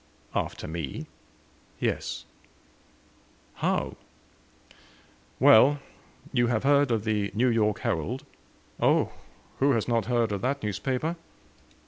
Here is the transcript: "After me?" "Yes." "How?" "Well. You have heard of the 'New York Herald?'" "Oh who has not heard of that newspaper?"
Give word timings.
"After 0.33 0.67
me?" 0.67 1.05
"Yes." 1.79 2.25
"How?" 3.57 3.97
"Well. 5.39 5.77
You 6.33 6.47
have 6.47 6.63
heard 6.63 6.89
of 6.89 7.03
the 7.03 7.31
'New 7.35 7.49
York 7.49 7.81
Herald?'" 7.81 8.25
"Oh 8.79 9.11
who 9.59 9.73
has 9.73 9.87
not 9.87 10.07
heard 10.07 10.31
of 10.31 10.41
that 10.41 10.63
newspaper?" 10.63 11.17